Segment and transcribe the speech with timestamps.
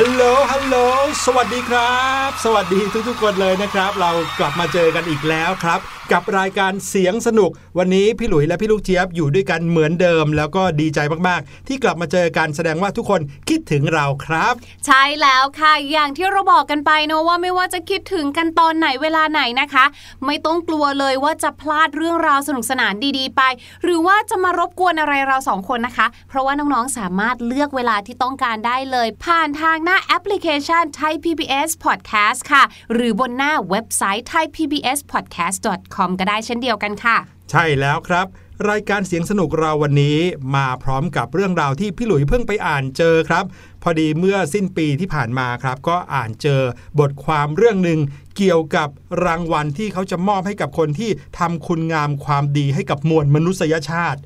[0.00, 0.76] ฮัลโหล ฮัลโหล
[1.26, 1.98] สวัสดีครั
[2.28, 5.80] บ สวัสดีทุกๆคนเลยนะครับ เรากลับมาเจอกันอีกแล้วครับ
[6.12, 14.54] กับรายการเสียงสนุก วันนี้พี่หลุยและพี่ลูกเจี๊ยบอยู่ด้วยกันเหมือนเดิม แล้วก็ดีใจมากๆ ที่กลับมาเจอกันแสดงว่าทุกคนคิดถึงเราครับ
[14.86, 19.84] ใช่แล้วค่ะอย่างที่เราบอกกันไปเนอะว่าไม่ว่าจะคิดถึงกันตอนไหนเวลาไหนนะคะ
[20.26, 23.42] ไม่ต้องกลัวเลยว่าจะพลาดเรื่องราวสนุกสนานดีๆ ไป
[23.82, 32.62] หรือว่าจะมารบกวนอะไรเราสองคนนะคะ เพราะว่าน้องๆสามารถเลือกเวลาที่ต้องการได้เลย ผ่านทางหน้าแอปพลิเคชัน Thai PBS Podcast ค่ะ
[32.92, 37.16] หรือบนหน้าเว็บไซต์ thaipbspodcast.com ก็ได้เช่นเดียวกันค่ะ
[37.50, 38.26] ใช่แล้วครับ
[38.70, 40.18] รายการเสียงสนุกเราวันนี้
[40.56, 43.44] มาพร้อมกับเรื่องราวที่พี่หลุยเพิ่งไปอ่านเจอครับ
[43.82, 46.62] พอดีเมื่อสิ้นปีที่ผ่านมาครับ ก็อ่านเจอ
[46.98, 48.00] บทความเรื่องหนึ่ง
[48.36, 48.88] เกี่ยวกับ
[49.26, 54.20] รางวัลที่เขาจะมอบให้กับคนที่ทำคุณงามความดีให้กับมวลมนุษยชาติ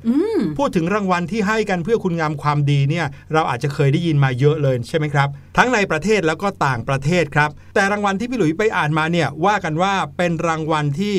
[0.57, 5.27] พูดถึงรางวัลที่ให้กันเพื่อคุณงามความดีเนี่ยเราอาจจะเคยได้ยินมาเยอะเลยใช่ไหมครับ
[5.57, 11.17] ทั้งในประเทศแล้วก็ต่างประเทศครับ แต่รางวัลที่พี่หลุยไปอ่านมาเนี่ยว่ากันว่าเป็นรางวัลที่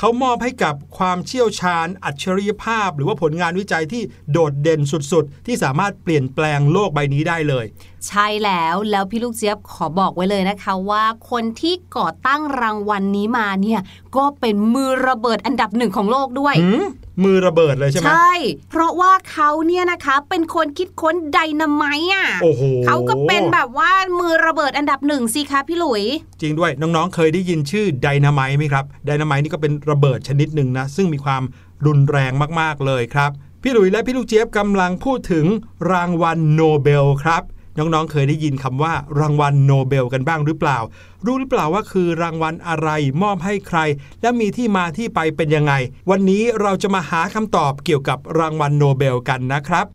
[0.00, 4.02] เขามอบให้กับความเชี่ยวชาญ อัจฉริยภาพ หรือว่าผลงานวิจัยที่
[4.32, 4.80] โดดเด่น
[5.12, 7.64] สุดๆ ที่สามารถเปลี่ยนแปลงโลกใบนี้ได้เลย
[8.08, 13.80] ใช่แล้วแล้วพี่ลูกเจี๊ยบขอบอกไว้เลยนะคะว่า คนที่ก่อตั้งรางวัลนนี้มาเนี่ย
[14.16, 16.70] ก็เป็นมือระเบิดอันดับหนึ่งของโลกด้วยหื
[17.20, 18.32] มมือระเบิดเลยใช่ไหมใช่
[18.70, 26.02] เพราะว่าเขาเนี่ยนะคะเป็นคนคิดค้นไดนาไมต์อะโอ้โหเขาก็เป็นแบบว่ามือระเบิดอันดับหนึ่งสิคะพี่หลุย
[26.40, 31.42] จริงด้วยน้องๆเคยได้ยินชื่อไดนาไมต์ไหมครับไดนาไมต์นี่ก็เป็นระเบิดชนิดหนึ่งนะซึ่งมีความ
[31.86, 33.30] รุนแรงมากๆเลยครับ
[33.62, 35.46] พี่หลุยและพี่ลูกเจี๊ยบกำลังพูดถึง
[35.90, 37.42] รางวัลโนเบลครับ
[37.78, 40.78] น้องๆ เคยได้ยินคำว่ารางวัลโนเบลกันบ้างหรือเปล่า
[41.24, 42.88] รู้หรือเปล่าว่าคือรางวัลอะไร
[43.22, 43.78] มอบให้ใคร
[44.22, 45.72] และมีที่มาที่ไปเป็นยังไง
[46.10, 49.86] วันนี้เราจะมาหาคำตอบเกี่ยวกับรางวัลโนเบลกันนะครับ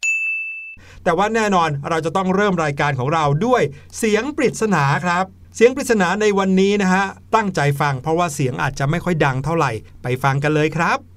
[1.04, 3.62] แต่ว่าแน่นอนเราจะต้องเริ่มรายการของเราด้วย
[3.98, 5.26] เสียงปริศนาครับ
[5.56, 9.72] เสียงปริศนาในวันนี้นะฮะตั้งใจฟังเพราะว่าเสียงอาจจะไม่ค่อยดังเท่าไหร่
[10.04, 11.13] ไปฟังกันเลยครับ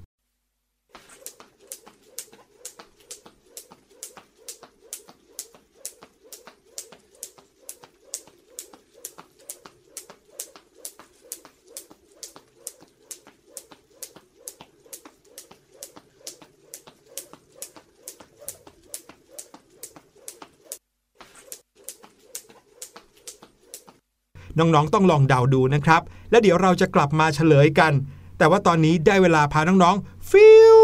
[24.59, 26.01] น้องๆ ต้องลองเดาดูนะครับ
[26.31, 27.93] แล้วเดี๋ยวเราจะกลับมาเฉลยกัน
[28.37, 30.77] แต่ว่าตอนนี้ได้เวลาพาน้องๆ ฟิ้ว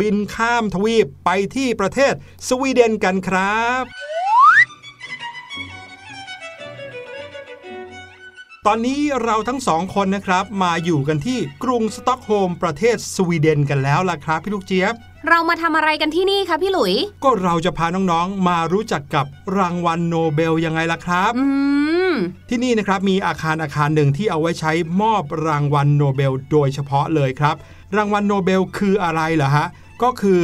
[0.00, 2.14] บินข้ามทวีปไปที่ประเทศ
[2.48, 3.84] สวีเดนกันครับ
[8.68, 14.94] ตอนนี้เราทั้งสองคนนะครับมาอยู่กันที่กรุงสต็อกโฮล์มประเทศสวีเดนกันแล้วล่ะครับพี่ลูกเจี๊ยบ
[15.28, 16.94] เรามาทำอะไรกันที่นี่คะพี่หลุย
[17.24, 19.26] ก็เราจะพาน้องๆมารู้จักกับ
[19.56, 21.44] รางวัลโนเบลยังไงล่ะครับ อื
[21.83, 21.83] ม
[22.48, 24.72] ที่นี่นะครับมีอาคารอาคารหนึ่งที่เอาไว้ใช้
[25.02, 27.56] มอบรางวัลโนเบลโดยเฉพาะเลยครับ
[27.96, 29.66] รางวัลโนเบลคืออะไรเหรอฮะ
[30.02, 30.40] ก็คือ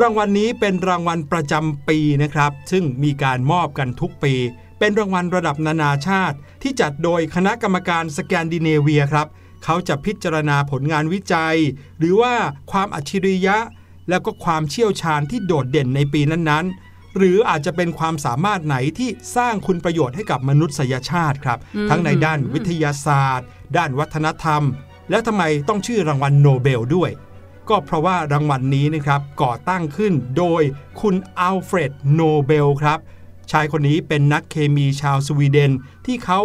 [0.00, 4.34] รางวัลนี้เป็นรางวัลประจำปีนะครับ ซึ่งมีการมอบกันทุกปี
[4.78, 9.26] เป็นรางวัลระดับนานาชาติ ที่จัดโดยคณะกรรมการสแกนดิเนเวียครับ
[9.64, 11.56] เขาจะพิจารณาผลงานวิจัย
[11.98, 12.34] หรือว่า
[12.70, 13.56] ความอัจฉริยะ
[14.08, 23.46] แล้วก็ความเชี่ยวชาญที่โดดเด่นในปีนั้นๆ หรืออาจจะเป็นความสามารถไหนที่สร้างคุณประโยชน์ให้กับมนุษยชาติครับอืมทั้งในด้านวิทยาศาสตร์
[23.76, 24.62] ด้านวัฒนธรรม
[25.10, 27.10] และทำไมต้องชื่อรางวัลโนเบลด้วย
[27.68, 30.62] ก็เพราะว่ารางวัลนี้นะครับก่อตั้งขึ้นโดย
[31.00, 32.98] คุณอัลเฟรดโนเบลครับ
[33.50, 35.70] ชายคนนี้เป็นนักเคมีชาวสวีเดน
[36.06, 36.40] ที่เขา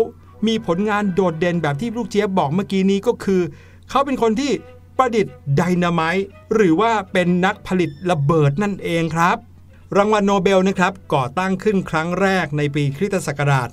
[0.47, 3.41] มีผลงานโดดเด่นแบบที่ลูกเจี๊ยบบอกเมื่อกี้นี้ก็คือ
[3.89, 4.51] เขาเป็นคนที่
[4.97, 9.37] ประดิษฐ์ไดนาไมต์หรือว่าเป็นนักผลิตระเบิดนั่นเองครับ
[9.97, 13.67] รางวัลโนเบลนะครับก่อตั้งขึ้นครั้งแรกในปีคริสตศักราช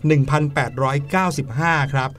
[1.15, 2.11] 1895 ครับ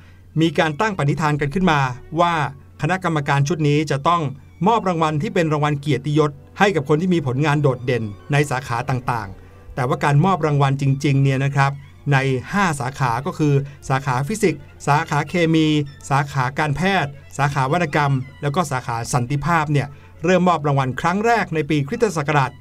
[0.42, 1.80] มีการตั้งปณิธานกันขึ้นมา
[2.22, 2.34] ว่า
[2.82, 4.22] คณะกรรมการชุดนี้จะต้อง
[4.68, 11.72] มอบรางวัลที่เป็นรางวัลเกียรติยศ ให้กับคนที่มีผลงานโดดเด่นในสาขาต่างๆ แต่ว่าการมอบรางวัลจริงๆเนี่ยนะครับ
[12.14, 12.18] ใน
[12.52, 13.54] 5 สาขาก็คือ
[13.90, 15.68] สาขาฟิสิกส์ สาขาเคมี
[16.10, 19.88] สาขาการแพทย์ สาขาวรรณกรรม แล้วก็สาขาสันติภาพเนี่ย
[20.24, 22.52] เริ่มมอบรางวัลครั้งแรกในปีคริสตศักราช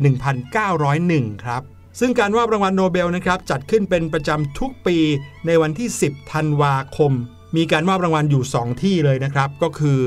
[0.67, 1.63] 1901 ครับ
[2.01, 4.99] ซึ่งการมอบรางวัลโนเบลนะครับจัดขึ้นเป็นประจำทุกปี
[5.47, 7.13] ในวันที่ 10 ธันวาคม
[7.57, 10.01] มีการมอบรางวัลอยู่ 2 ที่เลยนะครับ ก็คือ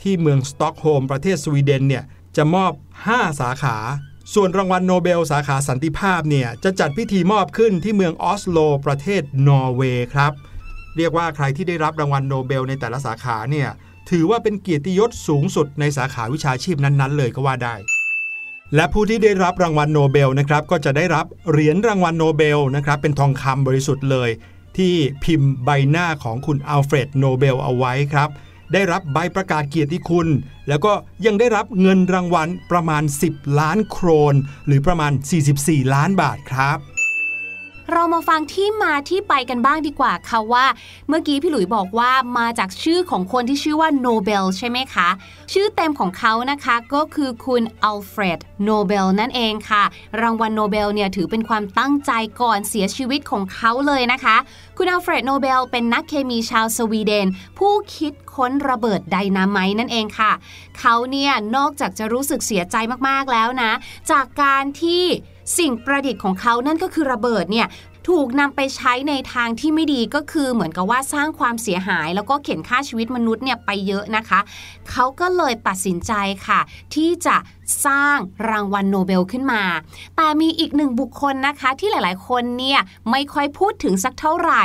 [0.00, 2.04] ที่เมืองสต็อกโฮล์มประเทศสวีเดนเนี่ย
[2.36, 2.72] จะมอบ
[3.06, 3.76] 5 สาขา
[4.34, 10.32] ส่วนรางวัลโนเบลสาขาสันติภาพเนี่ยจะจัดพิธีมอบขึ้นที่เมืองออสโล ประเทศนอร์เวย์ครับ
[10.96, 13.68] เรียกว่าใครที่ได้รับรางวัลโนเบลในแต่ละสาขาเนี่ย
[14.10, 17.74] ถือว่าเป็นเกียรติยศสูงสุดในสาขาวิชาชีพนั้นๆ เลยก็ว่าได้
[18.74, 24.30] และผู้ที่ได้รับรางวัลโนเบลนะครับก็จะได้รับเหรียญรางวัลโนเบลนะครับเป็นทองคำบริสุทธิ์เลย
[24.76, 24.94] ที่
[25.24, 28.28] พิมพ์ใบหน้าของคุณอัลเฟรดโนเบลเอาไว้ครับ
[28.72, 30.28] ได้รับใบประกาศเกียรติคุณ
[30.68, 30.92] แล้วก็
[31.26, 34.34] ยังได้รับเงินรางวัลประมาณ 10 ล้านโครน
[34.66, 35.12] หรือประมาณ
[35.52, 36.78] 44 ล้านบาทครับ
[37.92, 40.66] เรามาฟังที่มาที่ไปกันบ้างดีกว่าค่ะว่า
[41.08, 45.08] เมื่อกี้พี่หลุยบอกว่ามาจากชื่อของคนที่ชื่อว่าโนเบลใช่ไหมคะ
[45.52, 49.84] ชื่อเต็มของเขานะคะก็คือคุณอัลเฟรดโนเบลนั่นเองค่ะ
[50.20, 54.36] รางวัลโนเบลเนี่ยถือเป็นความตั้งใจก่อนเสียชีวิตของเขาเลยนะคะ
[54.76, 57.26] คุณอัลเฟรดโนเบลเป็นนักเคมีชาวสวีเดน
[57.58, 60.32] ผู้คิดค้นระเบิดไดนาไมต์นั่นเองค่ะ
[60.78, 62.76] เขาเนี่ยนอกจากจะรู้สึกเสียใจ
[63.08, 63.72] มากๆแล้วนะ
[64.10, 65.04] จากการที่
[65.58, 67.66] สิ่งประดิษฐ์ของเขานั่นก็คือระเบิดเนี่ย
[68.08, 74.40] ถูกนำไปใช้ในทางที่ไม่ดีก็คือเหมือนกับว่าสร้างความเสียหาย แล้วก็เข็นค่าชีวิตมนุษย์เนี่ยไปเยอะนะคะ
[74.90, 76.12] เขาก็เลยตัดสินใจ
[76.46, 76.60] ค่ะ
[76.94, 77.36] ที่จะ
[77.86, 78.18] สร้าง
[78.50, 79.62] รางวัลโนเบลขึ้นมา
[80.16, 84.62] แต่มีอีกหนึ่งบุคคลนะคะที่หลายๆ คนเนี่ยไม่ค่อยพูดถึงสักเท่าไหร่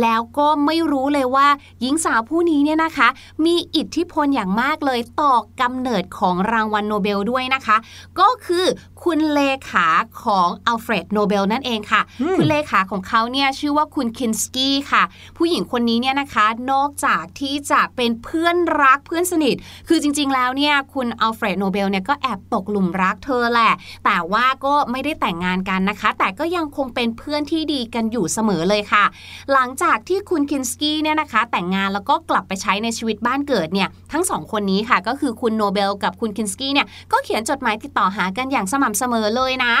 [0.00, 1.48] แล้วก็ไม่รู้เลยว่า
[1.80, 3.08] หญิงสาวผู้นี้เนี่ยนะคะ
[3.44, 7.76] มีอิทธิพลอย่างมากเลยต่อกำเนิดของรางวัลโนเบลด้วยนะคะ
[8.20, 8.66] ก็คือ
[9.02, 9.88] คุณเลขา
[10.22, 12.00] ของอัลเฟรดโนเบลนั่นเองค่ะ
[12.36, 15.02] คุณเลขาของเขาเนี่ยชื่อว่าคุณคินสกี้ค่ะ
[15.36, 19.56] ผู้หญิงคนนี้เนี่ยนะคะ นอกจากที่จะเป็นเพื่อนรักเพื่อนสนิท
[19.88, 23.72] คือจริง ๆ แล้วเนี่ยคุณอัลเฟรดโนเบลเนี่ยก็แอบตกหลุมรักเธอแหละ
[24.04, 29.04] แต่ว่าก็ไม่ได้แต่งงานกันนะคะ แต่ก็ยังคงเป็นเพื่อนที่ดีกันอยู่เสมอเลยค่ะ
[29.52, 39.74] หลังจากที่คุณคินสกี้เนี่ยนะคะ แต่งงานแล้วก็กลับไปใช้ในชีวิตบ้านเกิดเนี่ยทั้งสองคนนี้ค่ะ ก็คือคุณโนเบลกับคุณคินสกี้เนี่ยก็เขียนจดหมายติดต่อหากันอย่างสม่ำเสมอเลยนะ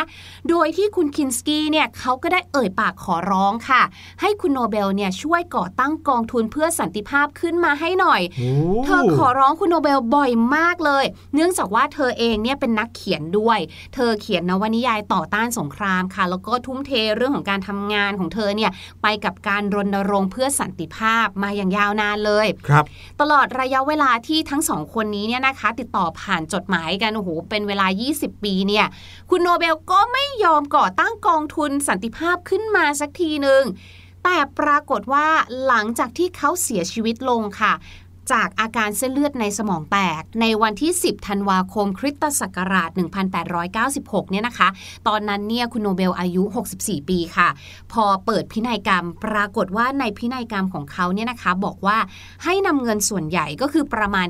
[0.50, 3.82] โดยที่คุณคินสกี้เนี่ยเขาก็ได้เอ่ยปากขอร้องค่ะ
[4.20, 8.22] ให้คุณโนเบลเนี่ยช่วยก่อตั้งกองทุนเพื่อสันติภาพขึ้นมาให้หน่อย
[8.84, 13.58] เธอขอร้องคุณโนเบลบ่อยมากเลย เนื่องจากว่าเธอเองเนี่ยเป็นนักเขียนด้วย
[13.94, 18.70] เธอเขียนนวนิยายต่อต้านสงครามค่ะ แล้วก็ทุ่มเทเรื่องของการทำงานของเธอเนี่ย
[19.02, 22.84] ไปกับการรณรงค์เพื่อสันติภาพมาอย่างยาวนานเลยครับ
[23.20, 28.86] ตลอดระยะเวลาที่ทั้งสองคนนี้เนี่ยนะคะ ติดต่อผ่านจดหมายกันโอ้โหเป็นเวลา 20 ปีเนี่ย
[29.30, 33.64] คุณโนเบลก็ไม่ยอมก่อตั้งกองทุนสันติภาพขึ้นมาสักทีหนึ่ง
[34.24, 35.26] แต่ปรากฏว่า
[35.66, 37.74] หลังจากที่เขาเสียชีวิตลงค่ะ
[38.32, 42.90] จากอาการเส้นเลือดในสมองแตก ในวันที่ 10 ธันวาคมคริสตศักราช
[43.60, 44.68] 1896 เนี่ยนะคะ
[45.08, 46.42] ตอนนั้นเนี่ยคุณโนเบลอายุ
[46.76, 47.48] 64 ปีค่ะ
[47.92, 51.98] พอเปิดพินัยกรรม ปรากฏว่าในพินัยกรรมของเขาเนี่ยนะคะ บอกว่า
[52.44, 54.28] ให้นำเงินส่วนใหญ่ก็คือประมาณ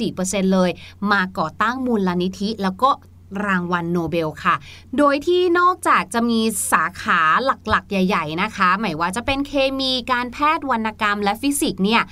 [0.00, 0.70] 94%เลย
[1.12, 2.90] มาก่อตั้งมูลนิธิ แล้วก็
[3.46, 4.54] รางวัลโนเบลค่ะ
[4.98, 6.40] โดยที่นอกจากจะมี
[6.72, 12.02] สาขาหลักๆ ใหญ่ ๆ นะคะ ไม่ว่าจะเป็นเคมีการแพทย์วรรณกรรมและฟิสิกส์เนี่ย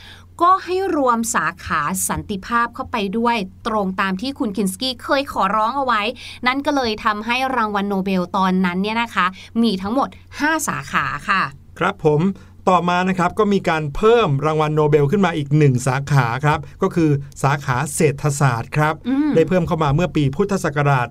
[0.43, 6.03] ก็ให้รวมสาขาสันติภาพเข้าไปด้วยตรงตามที่คุณคินสกี้เคยขอร้องเอาไว้
[6.47, 9.27] นั่นก็เลยทำให้รางวัลโนเบลตอนนั้นเนี่ยนะคะ
[9.63, 10.09] มีทั้งหมด
[10.39, 11.43] 5 สาขาค่ะ
[11.79, 12.21] ครับผม
[12.69, 17.11] ต่อมานะครับก็มีการเพิ่มรางวัลโนเบลขึ้นมาอีกหนึ่งสาขาครับก็คือ
[17.43, 21.09] สาขาเศรษฐศาสตร์ครับอืมได้เพิ่มเข้ามาเมื่อปีพุทธศักราช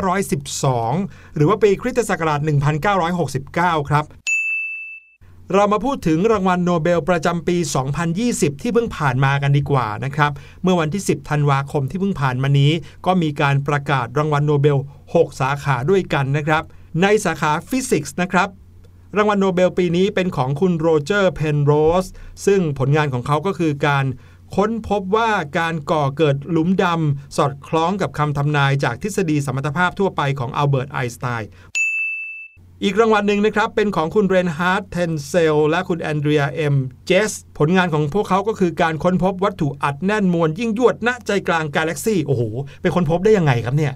[0.00, 2.40] 2512 หรือว่าปีคริสตศักราช
[3.14, 4.04] 1969 ครับ
[5.52, 7.56] เรามาพูดถึงรางวัลโนเบลประจำปี
[8.10, 12.72] 2020 ที่เพิ่งผ่านมากันดีกว่านะครับ เมื่อวันที่ 10 ธันวาคมที่เพิ่งผ่านมานี้
[13.06, 14.78] ก็มีการประกาศรางวัลโนเบล
[15.08, 16.62] 6 สาขาด้วยกันนะครับ
[17.02, 18.50] ในสาขาฟิสิกส์นะครับ
[19.16, 21.72] รางวัลโนเบลปีนี้เป็นของคุณโรเจอร์เพนโร
[22.04, 22.06] ส
[22.46, 24.04] ซึ่งผลงานของเขาก็คือการ
[24.56, 31.48] ค้นพบว่าการก่อเกิดหลุมดำ สอดคล้องกับคำทำนายจากทฤษฎีสัมพัทธภาพทั่วไปของอัลเบิร์ตไอน์สไตน์
[32.82, 36.74] อีกรางวัลหนึ่งนะครับ เป็นของคุณเรนฮาร์ดเกนเซลและคุณแอนเดรียเอ็ม
[37.06, 42.42] เจสผลงานของพวกเขาก็คือการค้นพบวัตถุอัดแน่นมวลยิ่งยวดณใจกลางกาแล็กซี่โอ้โห
[42.80, 43.94] ไปค้นพบได้ยังไงครับเนี่ย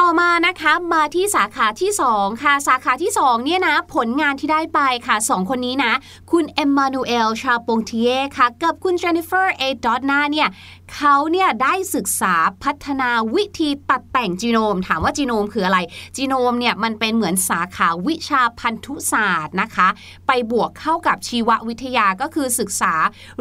[0.00, 5.92] ต่อมานะคะมาที่สาขาที่ 2 ค่ะ สาขาที่ 2 เนี่ยนะ ผลงานที่ได้ไปค่ะ 2 คนนี้นะ
[6.30, 10.48] คุณเอมมานูเอลชาปงเทียค่ะ กับคุณเจนนิเฟอร์เอดอตนาเนี่ย
[10.94, 15.78] เขาเนี่ยได้ศึกษาพัฒนาวิธีตัดแต่งจีโนม ถามว่าจีโนมคืออะไร
[16.16, 19.88] จีโนมเนี่ยมันเป็นเหมือนสาขาวิชาพันธุศาสตร์นะคะ
[20.26, 22.94] ไปบวกเข้ากับชีววิทยาก็คือศึกษา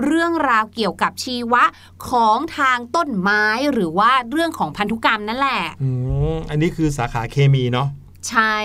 [0.03, 1.63] เรื่องราวเกี่ยวกับชีวะ
[2.09, 5.89] ของทางต้นไม้หรือว่าเรื่องของพันธุกรรมนั่นแหละอื
[6.33, 7.87] มอันนี้คือสาขาเคมีเนาะ
[8.29, 8.55] ใช่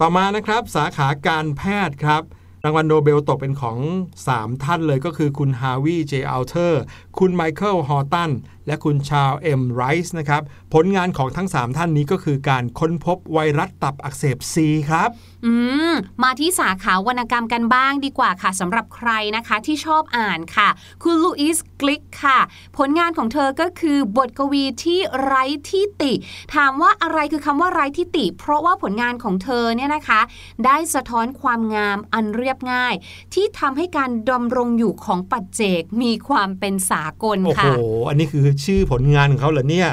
[0.00, 2.22] ต่อมานะครับสาขาการแพทย์ครับ
[2.66, 3.78] รางวัลโนเบลตกเป็นของ
[4.20, 6.82] 3 ท่านเลยก็คือคุณฮาร์วีย์เจอัลเทอร์
[7.18, 8.30] คุณไมเคิลฮอตัน
[8.66, 10.42] และคุณชาร์ลส์เอ็มไรซ์นะครับ
[10.74, 15.10] ผลงานของทั้ง 3 ท่านนี้ก็คือการค้นพบไวรัสตับอักเสบซีครับ
[15.46, 15.52] อื
[15.90, 20.68] ม มาที่สาขาวรรณกรรมกันบ้างดีกว่าค่ะสำหรับใครนะคะที่ชอบอ่านค่ะ
[21.02, 22.38] คุณลูอิสกลิกค่ะ
[22.78, 26.12] ผลงานของเธอก็คือบทกวีที่ไร้ที่ติ
[26.54, 30.20] ถามว่าอะไรคือคำว่าไร้ที่ติ เพราะว่าผลงานของเธอเนี่ยนะคะ
[30.64, 32.94] ได้สะท้อนความงามอันเรียบบง่าย
[33.34, 37.74] ที่ทำให้การดำรงอยู่ของปัจเจกมีความเป็นสากลโอ้โหค่ะ
[38.08, 39.88] อันนี้คือชื่อผลงานของเขาเหรอเนี่ย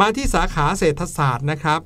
[0.00, 1.80] มาที่สาขาเศรษฐศาสตร์นะครับ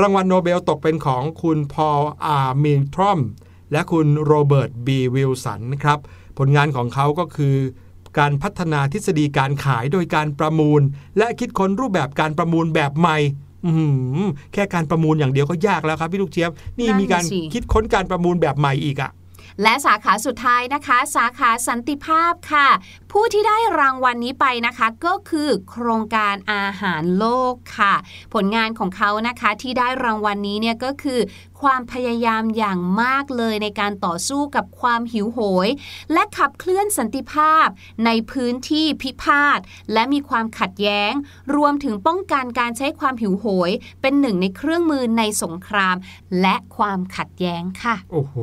[0.00, 3.20] รางวัลโนเบลตกเป็นของคุณพอลอาร์มิลกรอม
[3.72, 5.98] และคุณโรเบิร์ตบีวิลสันครับ
[6.38, 7.56] ผลงานของเขาก็คือ
[8.18, 10.80] การพัฒนาทฤษฎีการขายโดยการประมูล
[11.18, 13.18] และคิดค้นรูปแบบการประมูลแบบใหม่
[13.64, 14.20] อื้อหือ
[14.52, 19.10] แค่การประมูลอย่างเดียวก็ยากแล้วครับพี่ลูกเจี๊ยบ นี่นั่นน่ะมีการสิคิดค้นการประมูลแบบใหม่อีกอะ
[19.62, 22.68] และสาขาสุดท้ายนะคะ สาขาสันติภาพค่ะ
[23.12, 27.94] ผู้ที่ได้รางวัลนนี้ไปนะคะ ก็คือโครงการอาหารโลกค่ะ
[28.34, 31.20] ผลงานของเขานะคะที่ได้รางวัลนนี้เนี่ยก็คือ
[31.62, 35.68] ความพยายามอย่างมากเลยในการต่อสู้กับความหิวโหย
[36.12, 37.66] และขับเคลื่อนสันติภาพ
[38.06, 39.58] ในพื้นที่พิพาท
[39.92, 41.12] และมีความขัดแย้ง
[41.56, 45.96] รวมถึงป้องกันการใช้ความหิวโหย เป็นหนึ่งในเครื่องมือในสงคราม
[46.40, 48.34] และความขัดแย้งค่ะ โอ้โห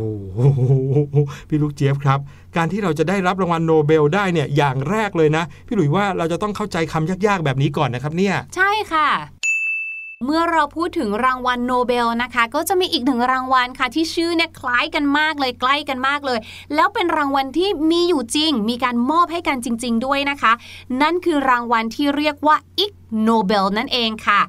[1.48, 2.20] พี่ลูกเจี๊ยบครับ
[2.58, 9.10] การที่เราจะได้รับรางวัลโนเบลได้เนี่ยอย่างแรกเลยนะ พี่หลุยว่าเราจะต้องเข้าใจคำยากๆแบบนี้ก่อนนะครับเนี่ย ใช่ค่ะ
[10.26, 16.40] เมื่อเราพูดถึงรางวัลโนเบลนะคะ ก็จะมีอีกหนึ่งรางวัลค่ะ ที่ชื่อเนี่ยคล้ายกันมากเลยใกล้กันมากเลย
[16.76, 20.54] แล้วเป็นรางวัลที่มีอยู่จริง มีการมอบให้กันจริง ๆ ด้วยนะคะ
[21.02, 22.94] นั่นคือรางวัลที่เรียกว่า Ig
[23.28, 24.42] Nobel นั่นเองค่ะ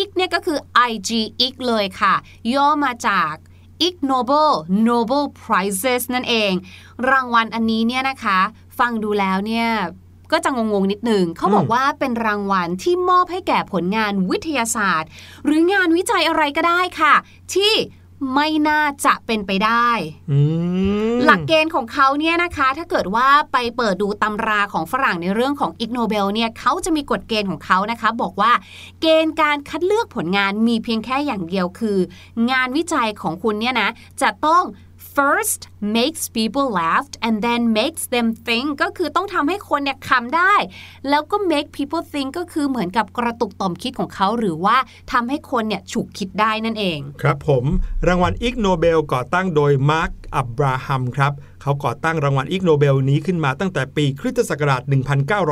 [0.00, 0.58] Ig เนี่ยก็คือ
[0.90, 1.10] IG
[1.46, 2.14] Ig เลยค่ะ
[2.54, 3.34] ย่อมาจาก
[3.86, 4.50] Ig Nobel
[4.88, 6.52] Nobel Prizes นั่นเอง
[7.10, 8.38] รางวัลอันนี้เนี่ยนะคะ
[8.78, 9.68] ฟังดูแล้วเนี่ย
[10.32, 15.08] ก็จะงงๆนิดหนึ่ง เขาบอกอืมว่าเป็นรางวัลที่มอบให้แก่ผลงานวิทยาศาสตร์
[15.44, 17.14] หรืองานวิจัยอะไรก็ได้ค่ะ
[17.54, 17.72] ที่
[18.34, 19.88] ไม่น่าจะเป็นไปได้
[20.30, 20.40] อื
[21.12, 28.52] มหลักเกณฑ์ของเขาเนี่ยนะคะ ถ้าเกิดว่าไปเปิดดูตำราของฝรั่งในเรื่องของอิกโนเบลเนี่ยเขาจะมีกฎเกณฑ์ของเขานะคะ บอกว่า
[29.00, 31.98] เกณฑ์การคัดเลือกผลงานมีเพียงแค่อย่างเดียวคือ
[32.50, 33.88] งานวิจัยของคุณเนี่ยนะ
[34.22, 34.62] จะต้อง
[35.16, 35.60] first
[35.96, 40.54] makes people laugh and then makes them think ก็คือต้องทำให้คนเนี่ยขำได้
[41.08, 44.76] แล้วก็ make people think ก็คือเหมือนกับกระตุกต่อมคิดของเขา หรือว่า
[45.12, 47.64] ทำให้คนเนี่ยฉุกคิดได้นั่นเอง ครับผม
[48.06, 54.82] รางวัลอิกโนเบลก่อตั้งโดยมาร์คอับราฮัมครับเขาก่อตั้งรางวัลอิกโนเบลนี้ขึ้นมาตั้งแต่ปีคริสตศักราช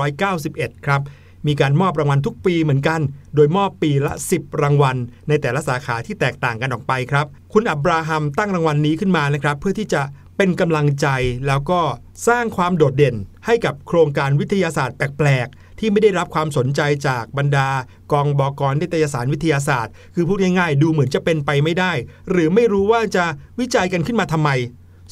[0.09, 1.01] 1991 ครับ
[1.46, 3.01] มีการมอบรางวัลทุกปีเหมือนกัน
[3.35, 4.96] โดยมอบปีละ 10 รางวัล
[5.29, 10.03] ในแต่ละสาขาที่แตกต่างกันออกไปครับ คุณอับราฮัมตั้งรางวัลนี้ขึ้นมานะครับ เพื่อที่จะ
[10.37, 11.07] เป็นกำลังใจ
[11.46, 11.81] แล้วก็
[12.29, 17.68] สร้างความโดดเด่นให้กับโครงการวิทยาศาสตร์แปลกๆ ที่ไม่ได้รับความสนใจจากบรรดา
[18.12, 21.92] กองบกรนิตยสารวิทยาศาสตร์ คือพูดง่ายๆ ดูเหมือนจะเป็นไปไม่ได้
[22.31, 23.24] หรือไม่รู้ว่าจะ
[23.61, 24.51] วิจัยกันขึ้นมาทำไม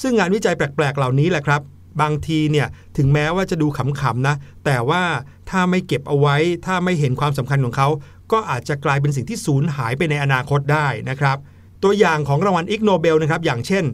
[0.03, 1.63] ซึ่งงานวิจัยแปลกๆ เหล่านี้แหละครับ
[2.03, 4.35] บางทีเนี่ยถึงแม้ว่าจะดูขำๆนะ
[4.65, 5.03] แต่ว่า
[5.51, 7.89] ถ้าไม่เก็บเอาไว้ ถ้าไม่เห็นความสำคัญของเขา
[8.33, 11.37] ก็อาจจะกลายเป็นสิ่งที่สูญหายไปในอนาคตได้นะครับ
[11.83, 13.85] ตัวอย่างของรางวัลอิกโนเบลนะครับ อย่างเช่น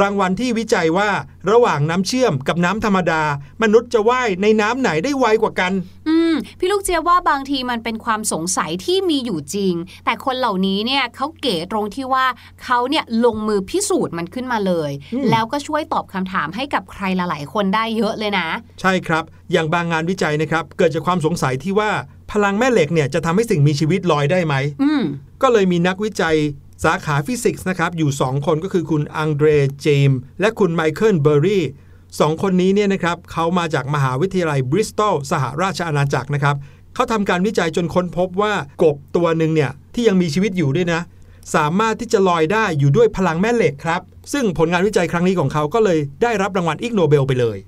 [0.00, 1.10] รางวัลที่วิจัยว่า
[1.50, 3.22] ระหว่างน้ำเชื่อมกับน้ำธรรมดา
[3.62, 5.72] มนุษย์จะว่ายในน้ำไหนได้ไวกว่ากัน
[6.08, 6.19] อื
[6.58, 9.74] พี่ลูกเจี๊ยบว่าบางทีมันเป็นความสงสัยที่มีอยู่จริง
[10.04, 12.26] แต่คนเหล่านี้เนี่ยเขาเก๋ตรงที่ว่า
[12.64, 18.48] เขาเนี่ยลงมือพิสูจน์มันขึ้นมาเลยอืมแล้วก็ช่วยตอบคำถามให้กับใครหลายๆคนได้เยอะเลยนะ
[18.80, 21.90] ใช่ครับ อย่างบางงานวิจัยนะครับ เกิดจากความสงสัยที่ว่า
[22.32, 25.02] พลังแม่เหล็กเนี่ยจะทำให้สิ่งมีชีวิตลอยได้ไหมอืม
[25.42, 26.36] ก็เลยมีนักวิจัย
[26.84, 29.48] สาขาฟิสิกส์นะครับอยู่ 2 คนก็คือคุณอังเดร
[29.80, 31.64] ไกม์และคุณไมเคิลเบอร์รี่
[32.18, 36.56] สองคนนี้เนี่ยนะครับเขามาจากมหาวิทยาลัยบริสตอลสหราชอาณาจักรนะครับ
[36.94, 41.00] เขาทำการวิจัยจนค้นพบว่ากบตัวหนึ่งเนี่ยที่ยังมีชีวิตอยู่ด้วยนะ
[41.54, 44.00] สามารถที่จะลอยได้อยู่ด้วยพลังแม่เหล็กครับ
[44.32, 47.58] ซึ่งผลงานวิจัยครั้งนี้ของเขาก็เลยได้รับรางวัลอิกโนเบลไปเลย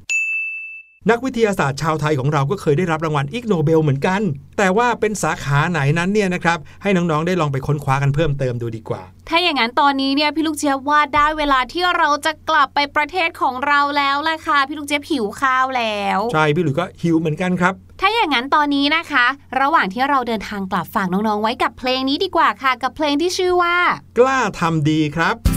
[1.11, 4.21] นักวิทยาศาสตร์ชาวไทยของเราก็เคยได้รับรางวัลอิกโนเบลเหมือนกัน
[4.59, 19.27] แต่ว่าเป็นสาขาไหนนั้นเนี่ยนะครับ ให้น้องๆได้ลองไปค้นคว้ากันเพิ่มเติมดูดีกว่า ถ้าอย่างนั้นตอนนี้เนี่ยพี่ลูกเจี๊ยบว่าได้เวลาที่เราจะกลับไปประเทศของเราแล้วแหละค่ะพี่ลูกเจี๊ยบหิวข้าวแล้ว ใช่พี่หลุยส์ก็หิวเหมือนกันครับ ถ้าอย่างนั้นตอนนี้นะคะ
[19.61, 23.77] ระหว่างที่เราเดินทางกลับฝากน้องๆไว้กับเพลงนี้ดีกว่าค่ะ กับเพลงที่ชื่อว่า
[24.19, 25.52] กล้าทำดีครับ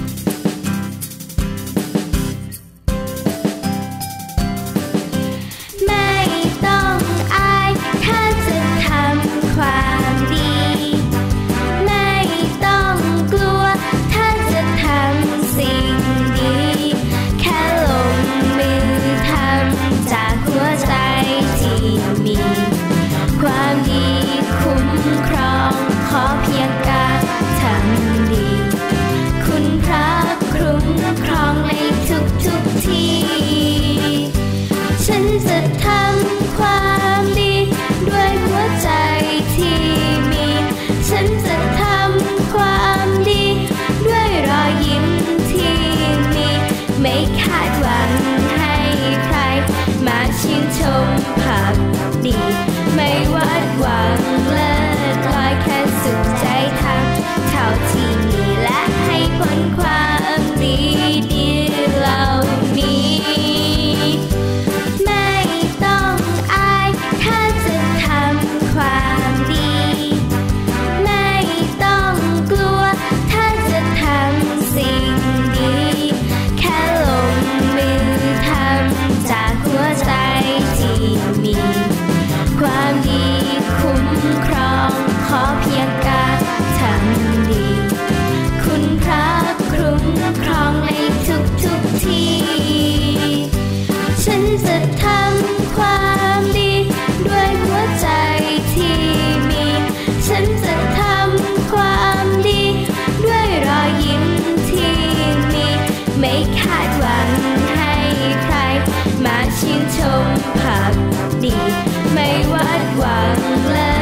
[113.01, 113.94] วา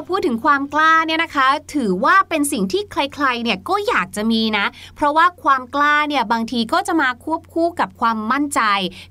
[0.00, 8.60] เราพูดถึงความกล้าเนี่ยนะคะ ถือว่าเป็นสิ่งที่ใครๆเนี่ยก็อยากจะมีนะ เพราะว่าความกล้าเนี่ยบางทีก็จะมาควบคู่กับความมั่นใจ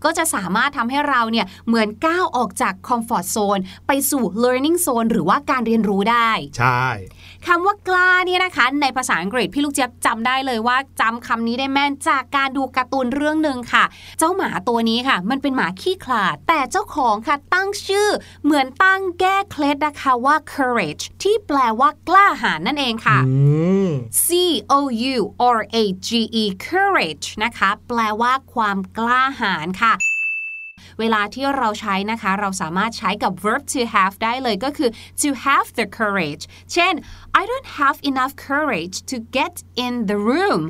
[0.04, 6.84] ก็จะสามารถทำให้เราเนี่ยเหมือนก้าวออกจากคอมฟอร์ทโซนไปสู่ learning zone หรือว่าการเรียนรู้ได้ ใช่
[7.48, 13.84] คำว่ากล้าเนี่ยนะคะ ในภาษาอังกฤษพี่ลูกเจี๊ยบจำได้เลยว่าจำคำนี้ได้แม่นจากการดูการ์ตูนเรื่องหนึ่งค่ะ
[14.20, 18.10] เจ้าหมาตัวนี้ค่ะ มันเป็นหมาขี้ขลาด แต่เจ้าของค่ะตั้งชื่อ
[18.44, 23.36] เหมือนตั้งแก้เคล็ดนะคะว่า courage ที่แปลว่ากล้าหาญนั่นเองค่ะอื
[23.88, 23.90] ม
[24.26, 24.28] C
[24.72, 24.74] O
[25.16, 25.18] U
[25.58, 26.10] R A G
[26.42, 29.94] E courage นะคะ แปลว่าความกล้าหาญค่ะ
[31.00, 34.90] เวลาที่เราใช้นะคะ เราสามารถใช้กับ verb to have ได้เลยก็คือ
[35.24, 36.94] to have the courage เช่น
[37.42, 40.64] I don't have enough courage to get in the room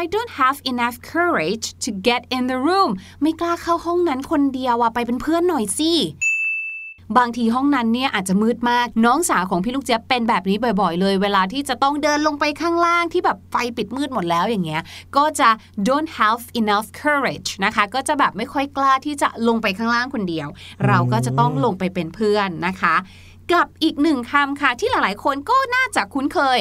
[0.00, 2.90] I don't have enough courage to get in the room
[3.22, 5.92] ไม่กล้าเข้าห้องนั้นคนเดียวอะไปเป็นเพื่อนหน่อยสิ
[7.18, 14.82] บางทีห้องนั้นเนี่ยอาจจะมืดมาก น้องสาวของพี่ลูกเจี๊ยบเป็นแบบนี้บ่อย ๆ เลย เวลาที่จะต้องเดินลงไปข้างล่างที่แบบไฟปิดมืดหมดแล้วอย่างเงี้ย
[15.16, 15.48] ก็จะ
[15.88, 20.48] don't have enough courage นะคะ ก็จะแบบไม่ค่อยกล้าที่จะลงไปข้างล่างคนเดียว
[20.86, 22.94] เราก็จะต้องลงไปเป็นเพื่อนนะคะ
[23.52, 26.58] กับอีกหนึ่งคำค่ะ ที่หลายๆ คนก็น่าจะคุ้นเคย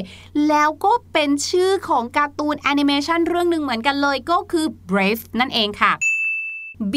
[0.49, 5.93] แล้วก็เป็นชื่อของการ์ตูนแอนิเมชันเรื่องหนึ่งเหมือนกันเลยก็คือ brave นั่นเองค่ะ
[6.93, 6.95] B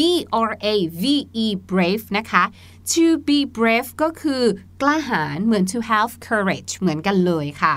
[0.49, 0.67] R A
[1.01, 1.03] V
[1.43, 2.43] E brave นะคะ
[2.93, 4.43] to be brave ก็คือ
[4.81, 7.75] กล้าหาญเหมือน to have courage เหมือนกันเลยค่ะ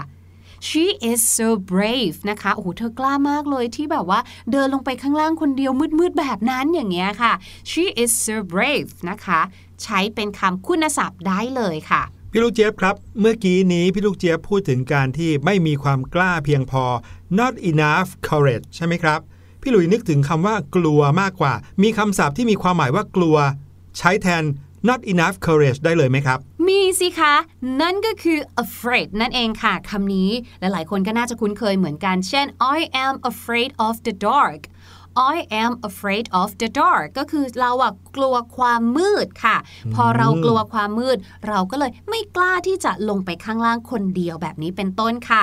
[0.68, 4.20] she is so brave นะคะ โอ้โห เธอกล้ามากเลยที่แบบว่า
[4.50, 7.32] เดินลงไปข้างล่างคนเดียวมืดๆแบบนั้นอย่างเงี้ยค่ะ
[7.70, 9.40] she is so brave นะคะ
[9.82, 16.84] ใช้เป็นคำคุณศัพท์ได้เลยค่ะพี่ลูกเจี๊ยบครับ เมื่อกี้นี้พี่ลูกเจี๊ยบพูดถึงการที่ไม่มีความกล้าเพียงพอ
[17.38, 19.20] not enough courage ใช่ไหมครับ
[19.60, 23.36] พี่หลุยนึกถึงคำว่ากลัวมากกว่า มีคำศัพท์ที่มีความหมายว่ากลัว
[23.98, 24.44] ใช้แทน
[24.88, 27.34] not enough courage ได้เลยไหมครับ มีสิคะ
[27.80, 34.60] นั่นก็คือ afraid นั่นเองค่ะคำนี้ หลายๆ คนก็น่าจะคุ้นเคยเหมือนกัน เช่น I am afraid of the dark
[35.34, 39.56] I am afraid of the dark ก็คือเราอะกลัวความมืดค่ะ
[39.94, 45.42] พอเรากลัวความมืด เราก็เลยไม่กล้าที่จะลงไปข้างล่างคนเดียวแบบนี้เป็นต้นค่ะ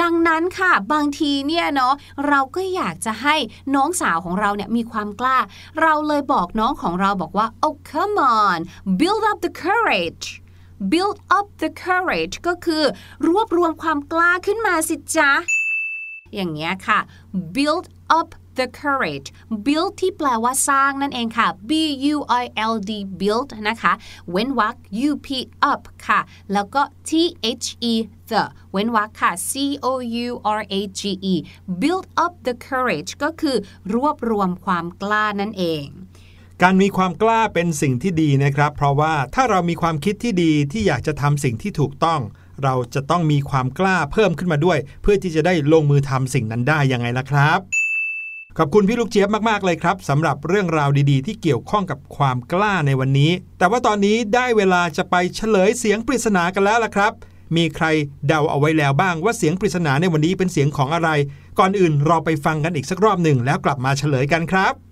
[0.00, 1.94] ดังนั้นค่ะบางทีเนี่ยเนาะ
[2.28, 3.36] เราก็อยากจะให้
[3.74, 5.38] น้องสาวของเราเนี่ยมีความกล้า
[5.82, 8.58] เราเลยบอกน้องของเราบอกว่า oh come on
[9.00, 10.26] build up the courage
[10.92, 12.84] build up the courage ก็คือ
[13.28, 15.32] รวบรวมความกล้าขึ้นมาสิจ๊ะ
[16.34, 16.98] อย่างเงี้ยค่ะ
[17.56, 17.86] build
[18.18, 18.28] up
[18.60, 19.28] the courage
[19.66, 21.72] build ที่แปลว่าสร้างนั่นเองค่ะ b
[22.14, 23.92] u i l d build นะคะ
[24.30, 24.76] เว้นวรรค
[25.08, 25.28] u p
[25.72, 26.20] up ค่ะ
[26.52, 27.10] แล้วก็ t
[27.62, 27.94] h e
[28.30, 28.42] the
[28.72, 29.52] เว้นวรรคค่ะ c
[29.84, 29.86] o
[30.26, 31.34] u r a g e
[31.80, 33.56] build up the courage ก็คือ
[33.94, 35.84] รวบรวมความกล้านั่นเอง
[36.62, 42.20] การมีความกล้าเป็นสิ่งที่ดีนะครับ เพราะว่าถ้าเรามีความคิดที่ดีที่อยากจะทำสิ่งที่ถูกต้อง
[42.64, 47.77] เราจะต้องมีความกล้าเพิ่มขึ้นมาด้วย เพื่อที่จะได้ลงมือทำสิ่งนั้นได้ยังไงล่ะครับ
[48.60, 57.12] ขอบคุณพี่ลูกเจี๊ยบมาก ๆ เลยครับสำหรับเรื่องราวดีๆ ที่เกี่ยวข้องกับความกล้าในวันนี้ แต่ว่าตอนนี้ได้เวลาจะไปเฉลยเสียงปริศนากันแล้วล่ะครับ
[57.56, 57.86] มีใคร
[58.26, 61.10] เดาเอาไว้แล้วบ้างว่าเสียงปริศนาในวันนี้เป็นเสียงของอะไร
[61.58, 64.72] ก่อนอื่นเราไปฟังกันอีกสักรอบหนึ่งแล้วกลับมาเฉลยกันครับ「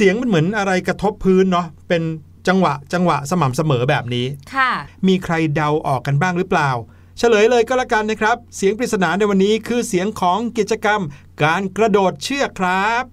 [0.00, 2.02] เสียงมันเหมือนอะไรกระทบพื้นเนาะเป็น
[2.48, 4.70] จังหวะจังหวะสม่ำเสมอแบบนี้ค่ะ
[5.08, 6.70] มีใครเดาออกกันบ้างหรือเปล่า
[7.18, 11.00] เฉลยเลยก็แล้วกันนะครับ เสียงปริศนาในวันนี้คือเสียงของกิจกรรม
[11.42, 13.04] การกระโดดเชือกครับ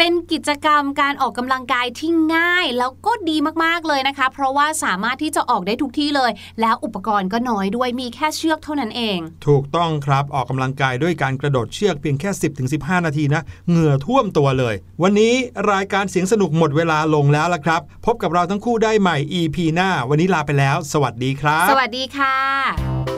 [0.00, 6.30] เป็นกิจกรรมการออกกำลังกายที่ง่ายแล้วก็ดีมากๆเลยนะคะ เพราะว่าสามารถที่จะออกได้ทุกที่เลย
[6.60, 12.30] แล้วอุปกรณ์ก็น้อยด้วยมีแค่เชือกเท่านั้นเอง ถูกต้องครับออกกำลังกายด้วยการกระโดดเชือกเพียงแค่
[12.68, 15.34] 10-15 นาทีนะ เหงื่อท่วมตัวเลย วันนี้
[15.72, 23.17] รายการเสียงสนุกหมดเวลาลงแล้วละครับ พบกับเราทั้งคู่ได้ใหม่ EP หน้า วันนี้ลาไปแล้ว สวัสดีครับ สวัสดีค่ะ